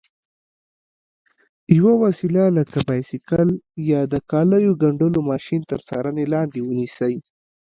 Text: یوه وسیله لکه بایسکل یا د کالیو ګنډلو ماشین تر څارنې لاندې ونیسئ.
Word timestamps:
یوه 1.77 1.93
وسیله 2.03 2.43
لکه 2.57 2.79
بایسکل 2.87 3.49
یا 3.91 4.01
د 4.13 4.15
کالیو 4.31 4.79
ګنډلو 4.81 5.19
ماشین 5.31 5.61
تر 5.71 5.79
څارنې 5.87 6.25
لاندې 6.33 6.59
ونیسئ. 6.63 7.15